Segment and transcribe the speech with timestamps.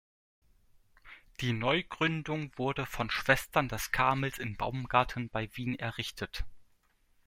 [1.41, 6.43] Die Neugründung wurde von Schwestern des Karmels in Baumgarten bei Wien errichtet.